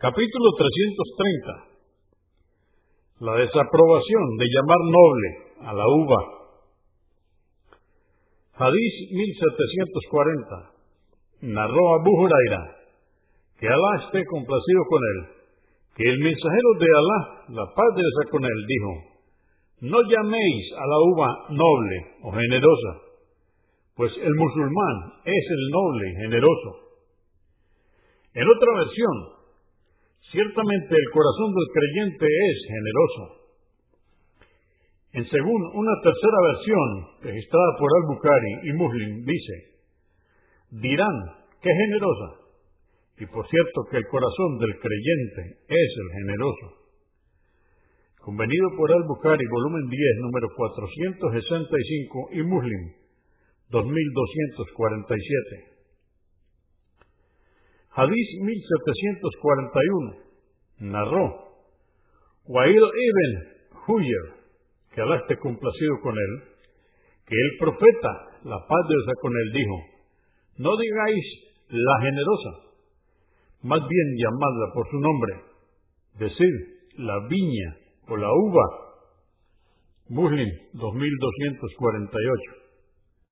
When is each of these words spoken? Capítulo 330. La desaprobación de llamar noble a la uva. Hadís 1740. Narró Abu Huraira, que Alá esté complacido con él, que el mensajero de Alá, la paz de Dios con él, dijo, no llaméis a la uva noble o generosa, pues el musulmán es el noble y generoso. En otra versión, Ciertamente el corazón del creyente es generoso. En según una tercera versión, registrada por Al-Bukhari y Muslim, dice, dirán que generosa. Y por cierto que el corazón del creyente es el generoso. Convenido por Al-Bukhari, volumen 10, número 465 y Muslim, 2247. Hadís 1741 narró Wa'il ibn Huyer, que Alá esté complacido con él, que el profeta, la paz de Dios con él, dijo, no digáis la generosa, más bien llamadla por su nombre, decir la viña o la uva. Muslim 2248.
Capítulo 0.00 0.56
330. 0.56 1.76
La 3.20 3.36
desaprobación 3.36 4.24
de 4.38 4.46
llamar 4.48 4.80
noble 4.88 5.28
a 5.60 5.74
la 5.74 5.86
uva. 5.86 6.16
Hadís 8.56 9.12
1740. 9.12 10.72
Narró 11.52 11.94
Abu 12.00 12.16
Huraira, 12.16 12.80
que 13.58 13.68
Alá 13.68 14.00
esté 14.06 14.24
complacido 14.24 14.84
con 14.88 15.02
él, 15.04 15.26
que 15.96 16.08
el 16.08 16.18
mensajero 16.18 16.72
de 16.80 16.88
Alá, 16.96 17.44
la 17.60 17.66
paz 17.76 17.92
de 17.94 18.00
Dios 18.00 18.24
con 18.30 18.42
él, 18.42 18.66
dijo, 18.66 19.04
no 19.82 20.00
llaméis 20.00 20.72
a 20.80 20.86
la 20.86 20.98
uva 21.12 21.28
noble 21.50 22.06
o 22.22 22.32
generosa, 22.32 23.02
pues 23.96 24.16
el 24.16 24.34
musulmán 24.34 25.12
es 25.26 25.44
el 25.50 25.68
noble 25.68 26.08
y 26.08 26.14
generoso. 26.24 26.88
En 28.32 28.48
otra 28.48 28.72
versión, 28.78 29.39
Ciertamente 30.30 30.94
el 30.94 31.10
corazón 31.12 31.54
del 31.54 31.68
creyente 31.74 32.26
es 32.26 32.58
generoso. 32.70 33.40
En 35.12 35.26
según 35.26 35.60
una 35.74 35.94
tercera 36.04 36.38
versión, 36.54 36.88
registrada 37.22 37.76
por 37.78 37.90
Al-Bukhari 37.90 38.52
y 38.62 38.72
Muslim, 38.74 39.24
dice, 39.24 39.54
dirán 40.70 41.18
que 41.60 41.74
generosa. 41.74 42.46
Y 43.18 43.26
por 43.26 43.44
cierto 43.48 43.86
que 43.90 43.96
el 43.96 44.06
corazón 44.06 44.58
del 44.58 44.78
creyente 44.78 45.58
es 45.66 45.90
el 45.98 46.08
generoso. 46.22 46.80
Convenido 48.20 48.70
por 48.76 48.92
Al-Bukhari, 48.92 49.44
volumen 49.50 49.90
10, 49.90 50.00
número 50.20 50.46
465 50.54 52.28
y 52.32 52.42
Muslim, 52.42 52.92
2247. 53.70 55.69
Hadís 57.92 58.28
1741 58.42 60.16
narró 60.80 61.50
Wa'il 62.46 62.76
ibn 62.76 63.32
Huyer, 63.86 64.26
que 64.94 65.00
Alá 65.00 65.16
esté 65.16 65.36
complacido 65.38 66.00
con 66.02 66.14
él, 66.14 66.42
que 67.26 67.34
el 67.34 67.58
profeta, 67.58 68.12
la 68.44 68.58
paz 68.66 68.88
de 68.88 68.94
Dios 68.94 69.06
con 69.20 69.32
él, 69.32 69.52
dijo, 69.52 69.76
no 70.58 70.76
digáis 70.76 71.24
la 71.68 72.00
generosa, 72.02 72.50
más 73.62 73.80
bien 73.80 74.16
llamadla 74.16 74.72
por 74.74 74.88
su 74.90 74.98
nombre, 74.98 75.32
decir 76.18 76.80
la 76.96 77.26
viña 77.28 77.76
o 78.08 78.16
la 78.16 78.28
uva. 78.32 78.64
Muslim 80.08 80.48
2248. 80.74 82.60